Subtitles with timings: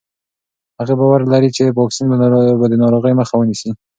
[0.79, 2.05] هغې باور لري چې واکسین
[2.59, 3.71] به د ناروغۍ مخه ونیسي.